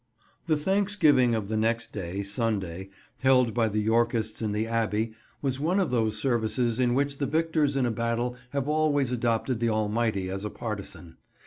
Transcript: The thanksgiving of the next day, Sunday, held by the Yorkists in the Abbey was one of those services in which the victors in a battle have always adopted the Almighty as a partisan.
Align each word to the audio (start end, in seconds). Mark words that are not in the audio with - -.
The 0.47 0.57
thanksgiving 0.57 1.35
of 1.35 1.47
the 1.47 1.55
next 1.55 1.93
day, 1.93 2.23
Sunday, 2.23 2.89
held 3.19 3.53
by 3.53 3.69
the 3.69 3.77
Yorkists 3.81 4.41
in 4.41 4.51
the 4.51 4.65
Abbey 4.65 5.13
was 5.43 5.59
one 5.59 5.79
of 5.79 5.91
those 5.91 6.17
services 6.17 6.79
in 6.79 6.95
which 6.95 7.19
the 7.19 7.27
victors 7.27 7.75
in 7.77 7.85
a 7.85 7.91
battle 7.91 8.35
have 8.49 8.67
always 8.67 9.11
adopted 9.11 9.59
the 9.59 9.69
Almighty 9.69 10.27
as 10.27 10.43
a 10.43 10.49
partisan. 10.49 11.17